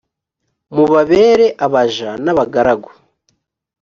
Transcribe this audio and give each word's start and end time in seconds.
mubabere 0.75 1.47
abaja 1.65 2.09
n’abagaragu 2.23 2.91